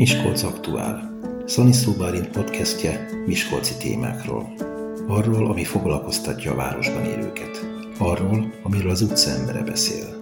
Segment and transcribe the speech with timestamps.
[0.00, 1.18] Miskolc Aktuál.
[1.46, 4.52] Szaniszló Bálint podcastje Miskolci témákról.
[5.08, 7.66] Arról, ami foglalkoztatja a városban élőket.
[7.98, 10.18] Arról, amiről az utca embere beszél.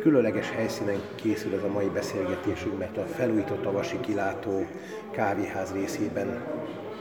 [0.00, 4.66] különleges helyszínen készül ez a mai beszélgetésünk, mert a felújított Avasi kilátó
[5.10, 6.44] kávéház részében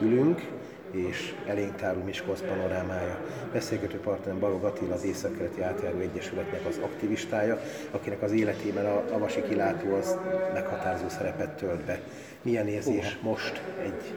[0.01, 0.60] ülünk,
[0.91, 3.25] és elénk tárul Miskolc panorámája.
[3.53, 9.41] Beszélgető partnerem Balog Attila, az Észak-Keleti Átjáró Egyesületnek az aktivistája, akinek az életében a Avasi
[9.41, 10.17] kilátó az
[10.53, 11.99] meghatározó szerepet tölt be.
[12.41, 14.13] Milyen érzés most egy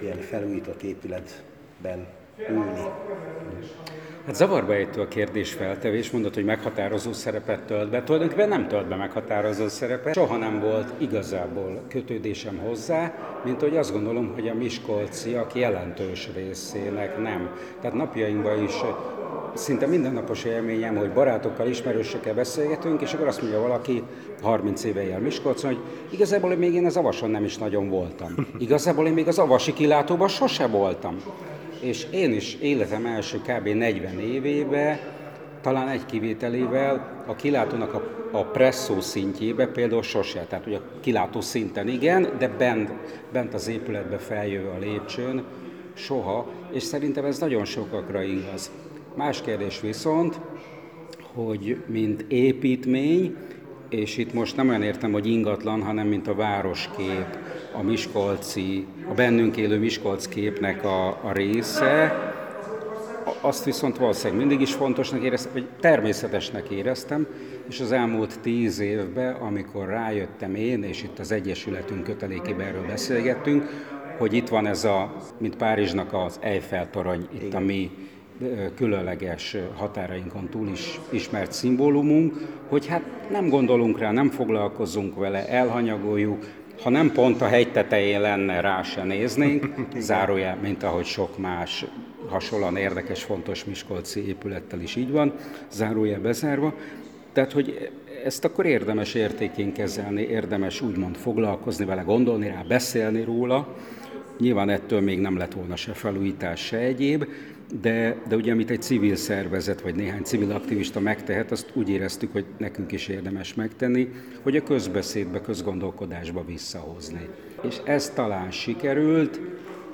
[0.00, 2.06] ilyen felújított épületben?
[4.26, 8.02] Hát zavarba ejtő a kérdés feltevés, mondod, hogy meghatározó szerepet tölt be.
[8.02, 10.14] Tulajdonképpen nem tölt be meghatározó szerepet.
[10.14, 13.14] Soha nem volt igazából kötődésem hozzá,
[13.44, 17.50] mint hogy azt gondolom, hogy a miskolciak jelentős részének nem.
[17.80, 18.74] Tehát napjainkban is
[19.54, 24.02] szinte mindennapos élményem, hogy barátokkal, ismerősökkel beszélgetünk, és akkor azt mondja valaki,
[24.42, 28.34] 30 éve él Miskolcon, hogy igazából még én az Avason nem is nagyon voltam.
[28.58, 31.16] Igazából én még az Avasi kilátóban sose voltam
[31.82, 33.68] és én is életem első kb.
[33.68, 35.00] 40 évébe,
[35.60, 41.40] talán egy kivételével a kilátónak a, a presszó szintjébe például sose, tehát ugye a kilátó
[41.40, 42.90] szinten igen, de bent,
[43.32, 45.44] bent az épületbe feljövő a lépcsőn
[45.94, 48.70] soha, és szerintem ez nagyon sokakra igaz.
[49.14, 50.40] Más kérdés viszont,
[51.34, 53.36] hogy mint építmény,
[53.88, 57.26] és itt most nem olyan értem, hogy ingatlan, hanem mint a városkép,
[57.72, 62.14] a Miskolci, a bennünk élő Miskolc képnek a, a része,
[63.40, 67.26] azt viszont valószínűleg mindig is fontosnak éreztem, vagy természetesnek éreztem,
[67.68, 73.68] és az elmúlt tíz évben, amikor rájöttem én, és itt az Egyesületünk kötelékében erről beszélgettünk,
[74.18, 77.90] hogy itt van ez a, mint Párizsnak az Eiffel torony, itt a mi
[78.74, 82.34] különleges határainkon túl is ismert szimbólumunk,
[82.68, 86.44] hogy hát nem gondolunk rá, nem foglalkozunk vele, elhanyagoljuk,
[86.82, 91.84] ha nem pont a hegy tetején lenne, rá se néznénk, zárójel, mint ahogy sok más
[92.28, 95.32] hasonlóan érdekes, fontos Miskolci épülettel is így van,
[95.70, 96.74] zárójel bezárva.
[97.32, 97.90] Tehát, hogy
[98.24, 103.76] ezt akkor érdemes értékén kezelni, érdemes úgymond foglalkozni vele, gondolni rá, beszélni róla.
[104.38, 107.26] Nyilván ettől még nem lett volna se felújítás, se egyéb,
[107.80, 112.32] de, de ugye amit egy civil szervezet vagy néhány civil aktivista megtehet, azt úgy éreztük,
[112.32, 114.08] hogy nekünk is érdemes megtenni,
[114.42, 117.28] hogy a közbeszédbe, közgondolkodásba visszahozni.
[117.62, 119.40] És ez talán sikerült,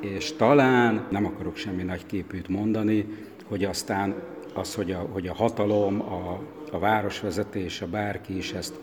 [0.00, 3.06] és talán, nem akarok semmi nagy képűt mondani,
[3.44, 4.14] hogy aztán
[4.54, 6.40] az, hogy a, hogy a hatalom, a,
[6.72, 8.74] a városvezetés, a bárki is ezt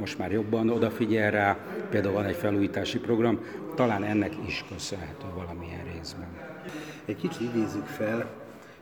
[0.00, 1.56] most már jobban odafigyel rá,
[1.90, 3.40] például van egy felújítási program,
[3.74, 6.28] talán ennek is köszönhető valamilyen részben.
[7.04, 8.30] Egy kicsit idézzük fel,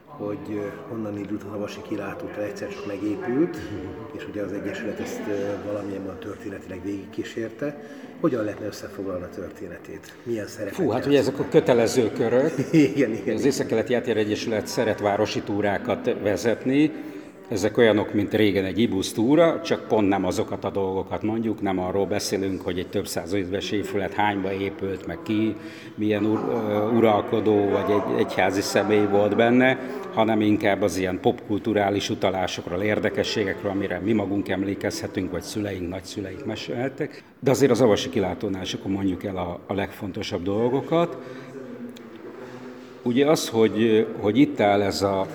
[0.05, 3.57] hogy honnan indult a Havasi kilátót, egyszer csak megépült,
[4.17, 5.21] és ugye az Egyesület ezt
[5.65, 7.81] valamilyen történetileg végigkísérte.
[8.19, 10.13] Hogyan lehetne összefoglalni a történetét?
[10.23, 12.51] Milyen szerepet Fú, hát ugye ezek a kötelező körök.
[12.71, 13.35] igen, igen.
[13.35, 16.91] Az Észak-Keleti Egyesület szeret városi túrákat vezetni,
[17.53, 22.05] ezek olyanok, mint régen egy ibusztúra, csak pont nem azokat a dolgokat mondjuk, nem arról
[22.05, 25.55] beszélünk, hogy egy több száz éves épület hányba épült, meg ki,
[25.95, 26.39] milyen ur,
[26.95, 29.79] uralkodó vagy egy egyházi személy volt benne,
[30.13, 37.23] hanem inkább az ilyen popkulturális utalásokról, érdekességekről, amire mi magunk emlékezhetünk, vagy szüleink, nagyszüleink meséltek.
[37.39, 41.17] De azért az avasi akkor mondjuk el a, a legfontosabb dolgokat.
[43.03, 45.27] Ugye az, hogy, hogy itt áll ez a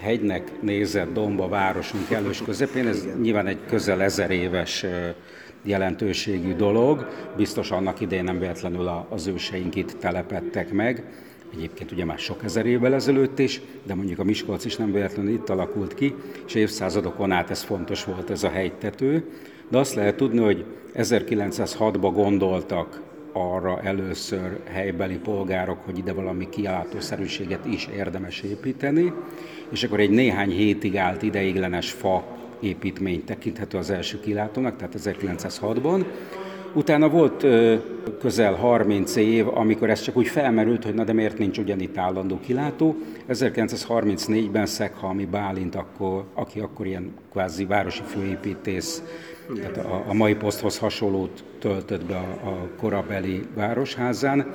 [0.00, 4.84] hegynek nézett domba városunk elős közepén, ez nyilván egy közel ezer éves
[5.62, 11.04] jelentőségű dolog, biztos annak idején nem véletlenül az őseink itt telepettek meg,
[11.54, 15.32] egyébként ugye már sok ezer évvel ezelőtt is, de mondjuk a Miskolc is nem véletlenül
[15.32, 16.14] itt alakult ki,
[16.46, 19.24] és évszázadokon át ez fontos volt ez a hegytető,
[19.68, 20.64] de azt lehet tudni, hogy
[20.94, 23.00] 1906-ban gondoltak
[23.36, 29.12] arra először helybeli polgárok, hogy ide valami kiáltószerűséget is érdemes építeni,
[29.70, 32.24] és akkor egy néhány hétig állt ideiglenes fa
[32.60, 36.04] építmény tekinthető az első kilátónak, tehát 1906-ban.
[36.72, 37.46] Utána volt
[38.20, 42.40] közel 30 év, amikor ez csak úgy felmerült, hogy na de miért nincs ugyanitt állandó
[42.40, 42.96] kilátó.
[43.28, 49.02] 1934-ben Szekhalmi Bálint, akkor, aki akkor ilyen kvázi városi főépítész,
[49.54, 54.54] tehát a, a mai poszthoz hasonlót töltött be a, a korabeli városházán,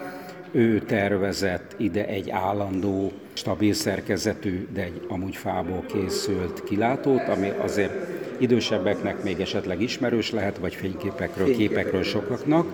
[0.52, 7.94] ő tervezett ide egy állandó, stabil szerkezetű, de egy amúgy fából készült kilátót, ami azért
[8.38, 12.68] idősebbeknek még esetleg ismerős lehet, vagy fényképekről, képekről sokaknak.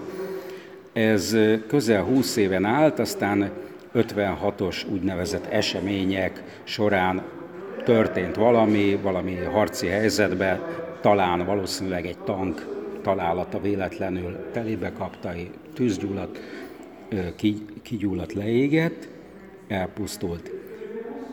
[0.93, 1.35] Ez
[1.67, 3.51] közel 20 éven állt, aztán
[3.95, 7.21] 56-os úgynevezett események során
[7.83, 10.59] történt valami, valami harci helyzetben,
[11.01, 15.29] talán valószínűleg egy tank találata véletlenül telébe kapta,
[15.73, 16.39] tűzgyullat,
[17.81, 19.07] kigyulladt, leégett,
[19.67, 20.51] elpusztult.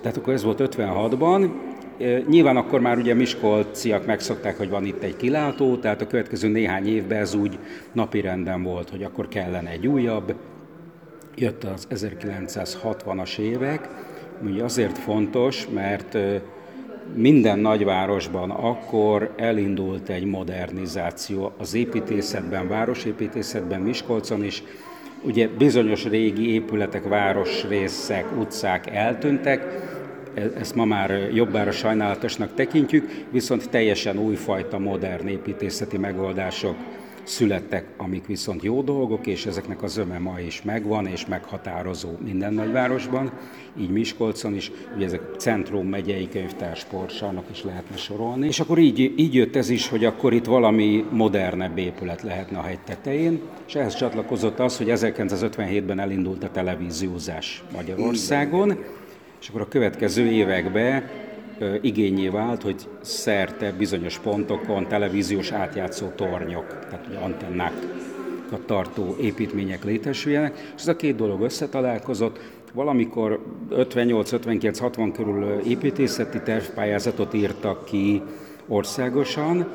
[0.00, 1.50] Tehát akkor ez volt 56-ban,
[2.28, 6.86] Nyilván akkor már ugye Miskolciak megszokták, hogy van itt egy kilátó, tehát a következő néhány
[6.86, 7.58] évben ez úgy
[7.92, 10.34] napirenden volt, hogy akkor kellene egy újabb.
[11.36, 13.88] Jött az 1960-as évek,
[14.42, 16.18] ugye azért fontos, mert
[17.14, 24.62] minden nagyvárosban akkor elindult egy modernizáció az építészetben, városépítészetben, Miskolcon is.
[25.22, 29.92] Ugye bizonyos régi épületek, városrészek, utcák eltűntek,
[30.34, 36.76] E- ezt ma már jobbára sajnálatosnak tekintjük, viszont teljesen újfajta modern építészeti megoldások
[37.24, 42.54] születtek, amik viszont jó dolgok, és ezeknek az zöme ma is megvan, és meghatározó minden
[42.54, 43.32] nagyvárosban,
[43.80, 48.46] így Miskolcon is, ugye ezek Centrum megyei könyvtár sportsának is lehetne sorolni.
[48.46, 52.62] És akkor így, így jött ez is, hogy akkor itt valami modernebb épület lehetne a
[52.62, 58.78] hegy tetején, és ehhez csatlakozott az, hogy 1957-ben elindult a televíziózás Magyarországon,
[59.40, 61.04] és akkor a következő években
[61.80, 70.72] igényé vált, hogy szerte bizonyos pontokon televíziós átjátszó tornyok, tehát ugye antennákat tartó építmények létesüljenek,
[70.76, 72.38] és ez a két dolog összetalálkozott,
[72.74, 78.22] valamikor 58-59-60 körül építészeti tervpályázatot írtak ki
[78.68, 79.66] országosan,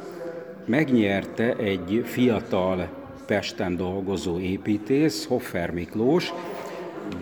[0.65, 2.87] megnyerte egy fiatal
[3.25, 6.33] Pesten dolgozó építész, Hoffer Miklós,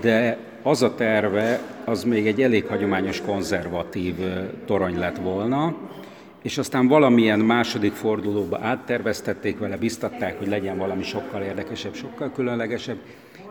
[0.02, 0.38] de
[0.68, 4.16] az a terve, az még egy elég hagyományos konzervatív
[4.66, 5.76] torony lett volna,
[6.42, 12.98] és aztán valamilyen második fordulóba átterveztették vele, biztatták, hogy legyen valami sokkal érdekesebb, sokkal különlegesebb,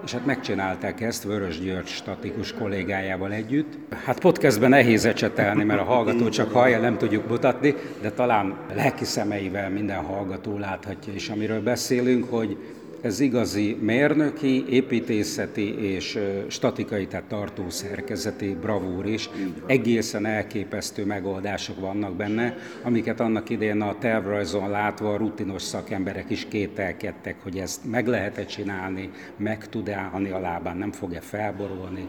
[0.04, 3.78] és hát megcsinálták ezt Vörös György statikus kollégájával együtt.
[4.04, 9.04] Hát podcastben nehéz ecsetelni, mert a hallgató csak hallja, nem tudjuk mutatni, de talán lelki
[9.04, 12.56] szemeivel minden hallgató láthatja is, amiről beszélünk, hogy
[13.06, 16.18] ez igazi mérnöki, építészeti és
[16.48, 19.30] statikai, tehát tartó szerkezeti bravúr is.
[19.66, 26.46] Egészen elképesztő megoldások vannak benne, amiket annak idején a tervrajzon látva a rutinos szakemberek is
[26.48, 32.08] kételkedtek, hogy ezt meg lehet-e csinálni, meg tud állni a lábán, nem fog-e felborulni,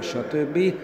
[0.00, 0.74] stb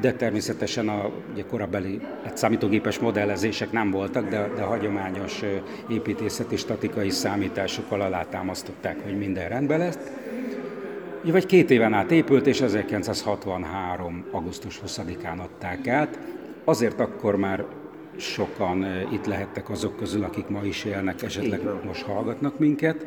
[0.00, 5.42] de természetesen a ugye korabeli hát számítógépes modellezések nem voltak, de, de hagyományos
[5.88, 9.98] építészeti statikai számításokkal alátámasztották, hogy minden rendben lesz.
[11.24, 14.24] Vagy két éven át épült, és 1963.
[14.30, 16.18] augusztus 20-án adták át.
[16.64, 17.64] Azért akkor már
[18.16, 23.06] sokan itt lehettek azok közül, akik ma is élnek, esetleg most hallgatnak minket.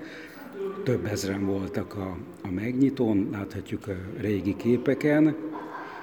[0.83, 5.35] Több ezren voltak a, a megnyitón, láthatjuk a régi képeken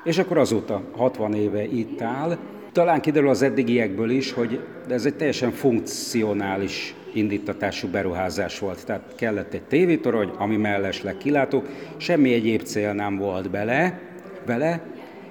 [0.04, 2.38] és akkor azóta 60 éve itt áll.
[2.72, 8.86] Talán kiderül az eddigiekből is, hogy ez egy teljesen funkcionális indítatású beruházás volt.
[8.86, 11.62] Tehát kellett egy tévétorony, ami mellesleg kilátó,
[11.96, 14.00] semmi egyéb cél nem volt bele,
[14.46, 14.82] bele,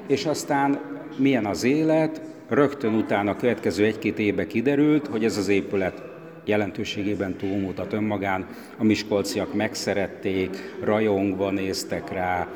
[0.08, 0.80] és aztán
[1.18, 6.04] milyen az élet, rögtön utána a következő egy-két évben kiderült, hogy ez az épület
[6.46, 12.48] jelentőségében túlmutat önmagán, a miskolciak megszerették, rajongva néztek rá,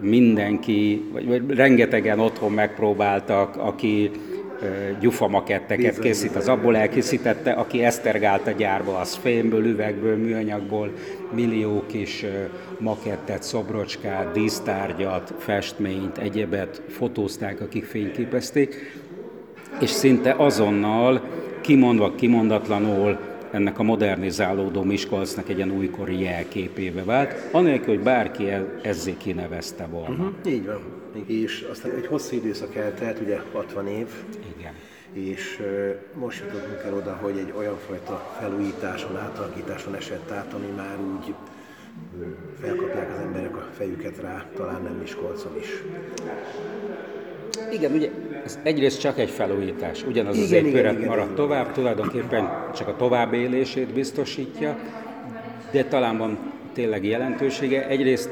[0.00, 4.10] mindenki, vagy, vagy rengetegen otthon megpróbáltak, aki
[5.00, 5.44] gyufa
[6.00, 10.92] készít, az abból elkészítette, aki esztergált a gyárba, az fémből, üvegből, műanyagból,
[11.34, 12.24] millió kis
[12.78, 18.98] makettet, szobrocskát, dísztárgyat, festményt, egyebet fotózták, akik fényképezték,
[19.80, 21.22] és szinte azonnal,
[21.60, 23.18] kimondva, kimondatlanul
[23.50, 28.48] ennek a modernizálódó Miskolcnak egy ilyen újkori jelképébe vált, anélkül, hogy bárki
[28.82, 30.14] ezzé kinevezte volna.
[30.14, 30.80] Uh-huh, így van.
[31.26, 34.06] És aztán egy hosszú időszak eltelt, ugye 60 év.
[34.58, 34.72] Igen.
[35.12, 35.62] És
[36.14, 41.34] most jutottunk el oda, hogy egy olyan fajta felújításon, átalakításon esett át, ami már úgy
[42.60, 45.82] felkapják az emberek a fejüket rá, talán nem Miskolcon is.
[47.72, 48.10] Igen, ugye
[48.44, 51.74] ez egyrészt csak egy felújítás, ugyanaz igen, az épület igen, marad igen, tovább, igen.
[51.74, 54.78] tulajdonképpen csak a továbbélését biztosítja,
[55.70, 56.38] de talán van
[56.72, 57.86] tényleg jelentősége.
[57.88, 58.30] Egyrészt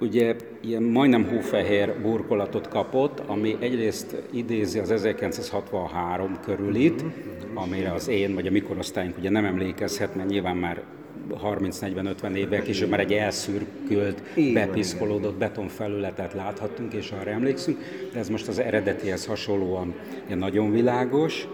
[0.00, 7.04] ugye ilyen majdnem hófehér burkolatot kapott, ami egyrészt idézi az 1963 körülit,
[7.54, 10.82] amire az én vagy a mikorosztályunk ugye nem emlékezhet, mert nyilván már
[11.30, 17.78] 30-40-50 évvel később már egy elszürkült, bepiszkolódott betonfelületet láthattunk, és arra emlékszünk,
[18.12, 19.94] de ez most az eredetihez hasonlóan
[20.28, 21.48] nagyon világos,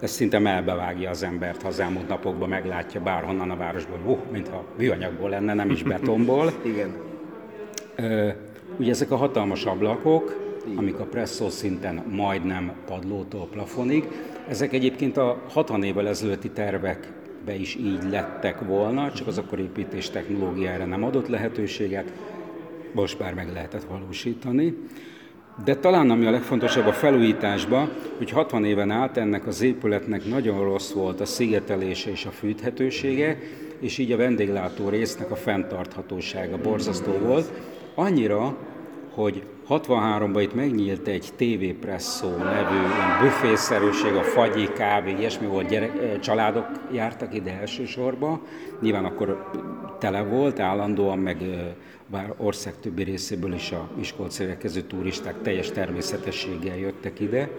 [0.00, 4.64] ez szinte melbevágja az embert, ha az elmúlt napokban meglátja bárhonnan a városból, uh, mintha
[4.78, 6.52] műanyagból lenne, nem is betonból.
[6.62, 6.96] Igen.
[8.78, 14.08] Ugye ezek a hatalmas ablakok, amik a presszó szinten majdnem padlótól plafonig,
[14.48, 16.50] ezek egyébként a 60 évvel ezelőtti
[17.44, 22.12] tervekbe is így lettek volna, csak az akkor építés technológiára nem adott lehetőséget,
[22.92, 24.74] most már meg lehetett valósítani.
[25.64, 30.64] De talán ami a legfontosabb a felújításban, hogy 60 éven át ennek az épületnek nagyon
[30.64, 33.38] rossz volt a szigetelése és a fűthetősége,
[33.80, 37.50] és így a vendéglátó résznek a fenntarthatósága borzasztó volt.
[37.94, 38.56] Annyira,
[39.14, 42.78] hogy 63-ban itt megnyílt egy TV Presso nevű
[43.20, 48.40] büfészerűség, a fagyi, kávé, ilyesmi volt, gyerek, családok jártak ide elsősorban.
[48.80, 49.50] Nyilván akkor
[49.98, 51.36] tele volt állandóan, meg
[52.06, 57.50] bár ország többi részéből is a Miskolc érkező turisták teljes természetességgel jöttek ide.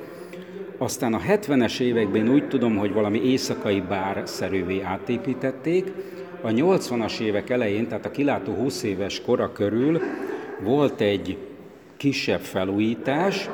[0.77, 5.91] Aztán a 70-es években úgy tudom, hogy valami éjszakai bár szerűvé átépítették.
[6.41, 10.01] A 80-as évek elején, tehát a kilátó 20 éves kora körül
[10.63, 11.37] volt egy
[12.01, 13.49] kisebb felújítás,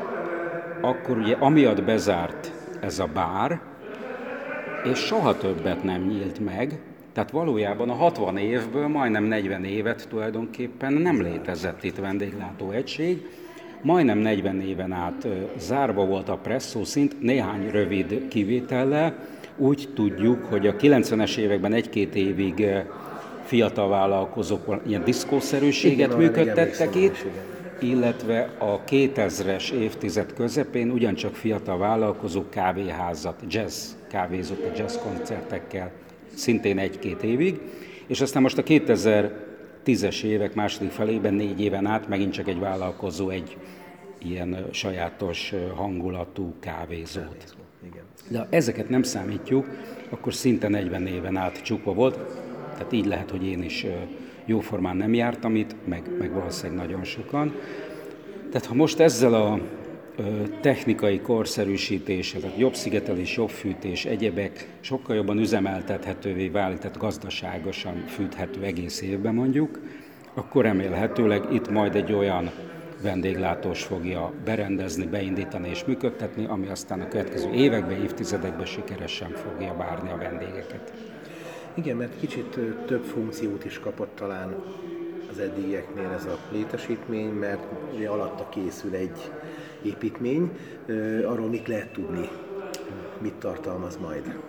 [0.81, 3.59] akkor ugye amiatt bezárt ez a bár,
[4.91, 6.79] és soha többet nem nyílt meg,
[7.13, 13.25] tehát valójában a 60 évből majdnem 40 évet tulajdonképpen nem létezett itt vendéglátó egység,
[13.81, 15.27] majdnem 40 éven át
[15.57, 19.15] zárva volt a presszó szint, néhány rövid kivétellel.
[19.57, 22.67] Úgy tudjuk, hogy a 90-es években egy-két évig
[23.43, 27.25] fiatal vállalkozók ilyen diszkószerűséget igen, működtettek igen, itt,
[27.81, 34.27] illetve a 2000-es évtized közepén ugyancsak fiatal vállalkozók kávéházat, jazz a
[34.75, 35.91] jazz koncertekkel,
[36.34, 37.60] szintén egy-két évig,
[38.07, 43.29] és aztán most a 2010-es évek második felében, négy éven át megint csak egy vállalkozó
[43.29, 43.57] egy
[44.17, 47.55] ilyen sajátos hangulatú kávézót.
[48.27, 49.67] De ha ezeket nem számítjuk,
[50.10, 52.19] akkor szinte 40 éven át csukva volt,
[52.74, 53.86] tehát így lehet, hogy én is
[54.47, 57.55] jóformán nem jártam itt, meg, meg valószínűleg nagyon sokan.
[58.51, 59.59] Tehát ha most ezzel a
[60.61, 68.63] technikai korszerűsítése, tehát jobb szigetelés, jobb fűtés, egyebek sokkal jobban üzemeltethetővé válik, tehát gazdaságosan fűthető
[68.63, 69.79] egész évben mondjuk,
[70.33, 72.51] akkor remélhetőleg itt majd egy olyan
[73.01, 80.09] vendéglátós fogja berendezni, beindítani és működtetni, ami aztán a következő években, évtizedekben sikeresen fogja várni
[80.09, 80.93] a vendégeket.
[81.77, 84.55] Igen, mert kicsit több funkciót is kapott talán
[85.31, 87.63] az eddigieknél ez a létesítmény, mert
[88.07, 89.31] alatta készül egy
[89.81, 90.57] építmény,
[91.25, 92.29] arról mit lehet tudni,
[93.22, 94.39] mit tartalmaz majd.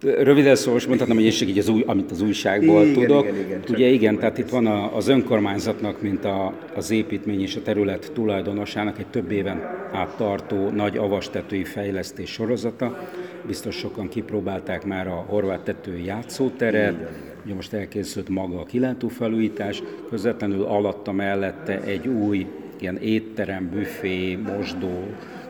[0.00, 3.24] Röviden szó, most mondhatnám, hogy én így az új, amit az újságból igen, tudok.
[3.24, 7.56] Igen, igen, Ugye igen, tehát itt van a, az önkormányzatnak, mint a, az építmény és
[7.56, 13.08] a terület tulajdonosának egy több éven át tartó nagy avastetői fejlesztés sorozata.
[13.46, 17.34] Biztos sokan kipróbálták már a horvát tetői játszóteret, igen, igen.
[17.44, 22.46] ugye most elkészült maga a kilátó felújítás, közvetlenül alatta mellette egy új
[22.80, 24.38] ilyen étterem, büfé,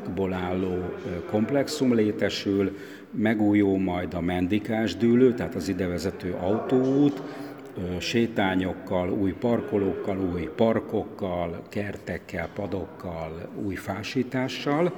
[0.07, 0.95] mosdóból álló
[1.31, 2.77] komplexum létesül,
[3.11, 7.23] megújul majd a mendikás dűlő, tehát az idevezető autóút,
[7.99, 14.93] sétányokkal, új parkolókkal, új parkokkal, kertekkel, padokkal, új fásítással.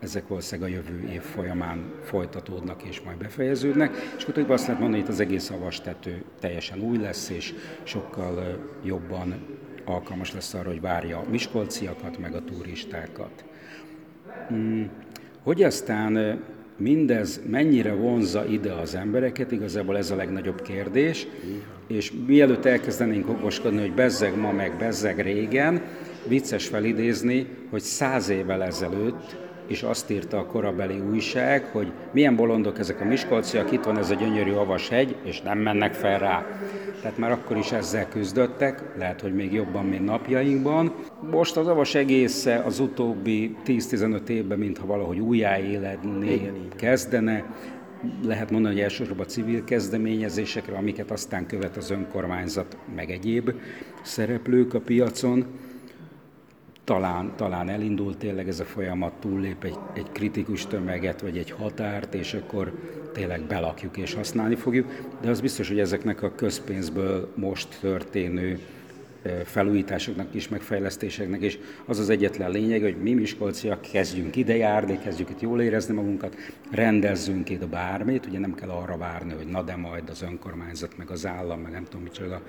[0.00, 3.96] Ezek valószínűleg a jövő év folyamán folytatódnak és majd befejeződnek.
[4.16, 8.58] És akkor azt lehet mondani, hogy itt az egész avastető teljesen új lesz, és sokkal
[8.84, 9.34] jobban
[9.84, 13.47] alkalmas lesz arra, hogy várja a miskolciakat, meg a turistákat.
[14.48, 14.88] Hmm.
[15.42, 16.40] Hogy aztán
[16.76, 21.26] mindez mennyire vonza ide az embereket, igazából ez a legnagyobb kérdés,
[21.86, 25.82] és mielőtt elkezdenénk okoskodni, hogy bezzeg ma, meg bezzeg régen,
[26.28, 32.78] vicces felidézni, hogy száz évvel ezelőtt és azt írta a korabeli újság, hogy milyen bolondok
[32.78, 34.52] ezek a miskolciak, itt van ez a gyönyörű
[34.90, 36.46] hegy, és nem mennek fel rá.
[37.02, 40.94] Tehát már akkor is ezzel küzdöttek, lehet, hogy még jobban, mint napjainkban.
[41.30, 47.44] Most az avas egésze az utóbbi 10-15 évben, mintha valahogy újjáéledni kezdene,
[48.24, 53.50] lehet mondani, hogy elsősorban civil kezdeményezésekre, amiket aztán követ az önkormányzat, meg egyéb
[54.02, 55.46] szereplők a piacon
[56.88, 62.14] talán, talán elindult tényleg ez a folyamat, túllép egy, egy kritikus tömeget, vagy egy határt,
[62.14, 62.72] és akkor
[63.12, 64.86] tényleg belakjuk és használni fogjuk,
[65.20, 68.58] de az biztos, hogy ezeknek a közpénzből most történő
[69.44, 75.30] felújításoknak is, megfejlesztéseknek, és az az egyetlen lényeg, hogy mi Miskolciak kezdjünk ide járni, kezdjük
[75.30, 76.36] itt jól érezni magunkat,
[76.70, 81.10] rendezzünk itt bármit, ugye nem kell arra várni, hogy na de majd az önkormányzat, meg
[81.10, 82.42] az állam, meg nem tudom micsoda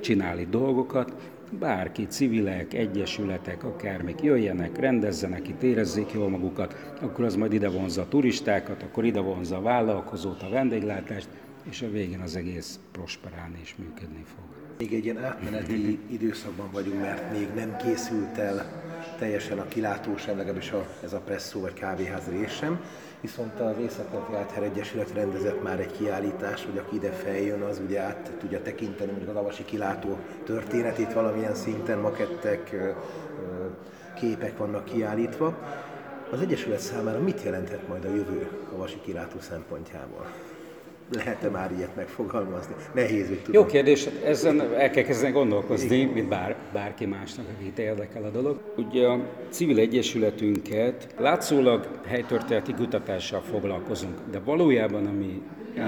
[0.00, 1.12] csinálni dolgokat,
[1.50, 8.02] bárki, civilek, egyesületek, akármik jöjjenek, rendezzenek itt, érezzék jól magukat, akkor az majd ide vonza
[8.02, 11.28] a turistákat, akkor ide vonza a vállalkozót, a vendéglátást,
[11.70, 14.55] és a végén az egész prosperálni és működni fog.
[14.78, 18.84] Még egy ilyen átmeneti időszakban vagyunk, mert még nem készült el
[19.18, 22.80] teljesen a kilátó sem, legalábbis a, ez a presszó vagy kávéház rész sem.
[23.20, 28.00] Viszont az Észak-Keleti Áther Egyesület rendezett már egy kiállítás, hogy aki ide feljön, az ugye
[28.00, 32.76] át tudja tekinteni mondjuk a Navasi kilátó történetét valamilyen szinten, makettek,
[34.14, 35.58] képek vannak kiállítva.
[36.30, 40.26] Az Egyesület számára mit jelenthet majd a jövő a vasi kilátó szempontjából?
[41.12, 42.74] Lehet-e már ilyet megfogalmazni?
[42.94, 43.62] Nehéz, hogy tudom.
[43.62, 48.60] Jó kérdés, ezen el kell kezdeni gondolkozni, mint bár, bárki másnak, akit érdekel a dolog.
[48.76, 55.42] Ugye a civil egyesületünket látszólag helytörténeti kutatással foglalkozunk, de valójában ami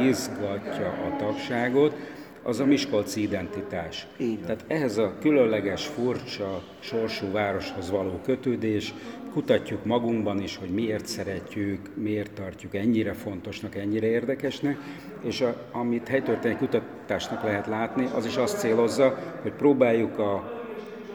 [0.07, 1.95] izgatja a tagságot,
[2.43, 4.07] az a Miskolci identitás.
[4.17, 8.95] Így Tehát ehhez a különleges, furcsa, sorsú városhoz való kötődés,
[9.33, 14.79] kutatjuk magunkban is, hogy miért szeretjük, miért tartjuk ennyire fontosnak, ennyire érdekesnek,
[15.23, 20.59] és a, amit helytörténeti kutatásnak lehet látni, az is azt célozza, hogy próbáljuk a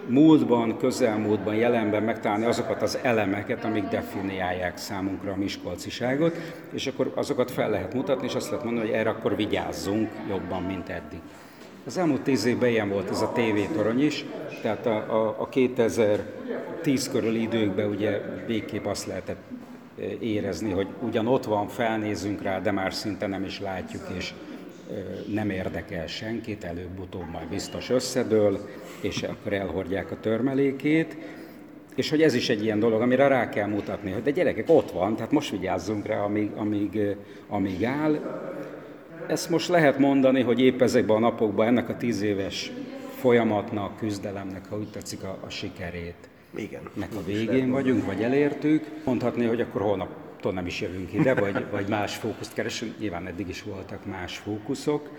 [0.07, 6.37] múltban, közelmúltban, jelenben megtalálni azokat az elemeket, amik definiálják számunkra a miskolciságot,
[6.73, 10.63] és akkor azokat fel lehet mutatni, és azt lehet mondani, hogy erre akkor vigyázzunk jobban,
[10.63, 11.19] mint eddig.
[11.85, 14.25] Az elmúlt tíz évben ilyen volt ez a tévétorony is,
[14.61, 19.41] tehát a, a, a 2010 körüli időkben ugye végképp azt lehetett
[19.99, 24.33] e, érezni, hogy ugyan ott van, felnézünk rá, de már szinte nem is látjuk, és
[24.89, 24.93] e,
[25.33, 28.69] nem érdekel senkit, előbb-utóbb majd biztos összedől,
[29.01, 31.17] és akkor elhordják a törmelékét.
[31.95, 34.91] És hogy ez is egy ilyen dolog, amire rá kell mutatni, hogy de gyerekek, ott
[34.91, 37.15] van, tehát most vigyázzunk rá, amíg, amíg, e,
[37.47, 38.19] amíg áll,
[39.27, 42.71] ezt most lehet mondani, hogy épp ezekben a napokban ennek a tíz éves
[43.15, 46.29] folyamatnak, küzdelemnek, ha úgy tetszik, a, a sikerét.
[46.55, 46.81] Igen.
[46.93, 48.85] Nek a végén vagyunk, vagy elértük.
[49.05, 52.99] Mondhatni, hogy akkor holnaptól nem is jövünk ide, vagy, vagy más fókuszt keresünk.
[52.99, 55.09] Nyilván eddig is voltak más fókuszok.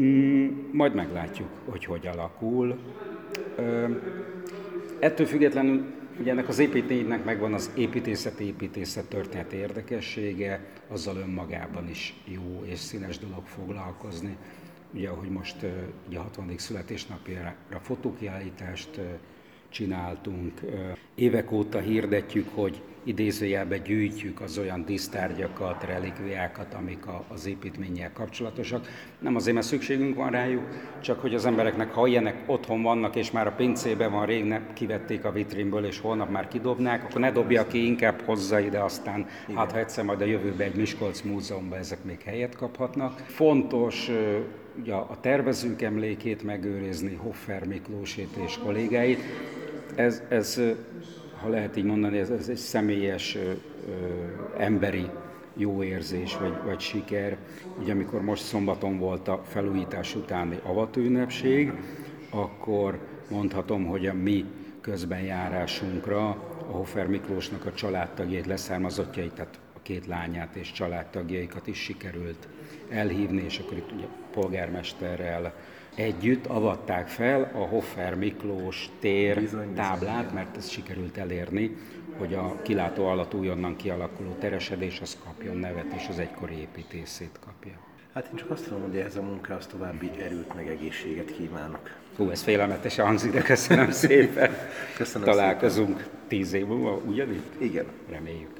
[0.00, 2.78] Mm, majd meglátjuk, hogy hogy alakul.
[3.56, 3.86] Ö,
[4.98, 5.84] ettől függetlenül
[6.20, 12.78] Ugye ennek az építménynek megvan az építészet, építészet történeti érdekessége, azzal önmagában is jó és
[12.78, 14.36] színes dolog foglalkozni.
[14.92, 15.56] Ugye, ahogy most
[16.08, 16.52] ugye a 60.
[16.56, 19.00] születésnapjára fotókiállítást
[19.68, 20.60] csináltunk.
[21.14, 28.86] Évek óta hirdetjük, hogy idézőjelbe gyűjtjük az olyan disztárgyakat, relikviákat, amik a, az építménnyel kapcsolatosak.
[29.18, 30.62] Nem azért, mert szükségünk van rájuk,
[31.00, 34.60] csak hogy az embereknek, ha ilyenek otthon vannak, és már a pincében van, rég ne,
[34.72, 39.26] kivették a vitrínből, és holnap már kidobnák, akkor ne dobja ki, inkább hozza ide, aztán
[39.44, 39.56] Igen.
[39.56, 43.18] hát ha egyszer majd a jövőben egy Miskolc múzeumban ezek még helyet kaphatnak.
[43.18, 44.10] Fontos
[44.80, 49.20] ugye a tervezők emlékét megőrizni, Hoffer Miklósét és kollégáit.
[49.94, 50.60] Ez, ez
[51.40, 53.52] ha lehet így mondani, ez, ez egy személyes, ö,
[54.58, 55.06] emberi
[55.56, 57.36] jó érzés vagy, vagy siker.
[57.80, 61.72] Ugye amikor most szombaton volt a felújítás utáni avatőünnepség,
[62.30, 62.98] akkor
[63.30, 64.44] mondhatom, hogy a mi
[64.80, 66.28] közbenjárásunkra
[66.68, 72.48] a Hofer Miklósnak a családtagjait, leszármazottjait, tehát két lányát és családtagjaikat is sikerült
[72.88, 75.54] elhívni, és akkor itt ugye polgármesterrel,
[75.94, 80.34] együtt avatták fel a Hoffer Miklós tér bizony, táblát, bizony.
[80.34, 81.76] mert ezt sikerült elérni,
[82.18, 87.78] hogy a kilátó alatt újonnan kialakuló teresedés az kapjon nevet, és az egykori építészét kapja.
[88.14, 91.90] Hát én csak azt tudom, hogy ez a munkához további erőt meg egészséget kívánok.
[92.16, 94.50] Hú, ez félelmetes hangzik, de köszönöm szépen.
[94.96, 96.12] Köszönöm Találkozunk szépen.
[96.28, 97.42] tíz év múlva, ugyanígy?
[97.58, 97.86] Igen.
[98.10, 98.55] Reméljük.